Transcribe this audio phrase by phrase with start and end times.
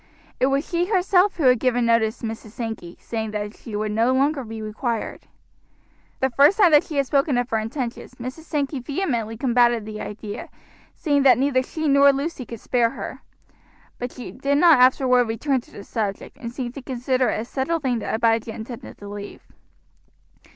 [0.39, 2.53] It was she herself who had given notice to Mrs.
[2.53, 5.27] Sankey, saying that she would no longer be required.
[6.21, 8.45] The first time that she had spoken of her intentions, Mrs.
[8.45, 10.49] Sankey vehemently combated the idea,
[10.95, 13.21] saying that neither she nor Lucy could spare her;
[13.99, 17.45] but she did not afterward return to the subject, and seemed to consider it a
[17.45, 19.43] settled thing that Abijah intended to leave.